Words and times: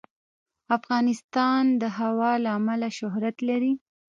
افغانستان 0.77 1.63
د 1.81 1.83
هوا 1.97 2.31
له 2.43 2.49
امله 2.59 2.89
شهرت 2.97 3.37
لري. 3.49 3.73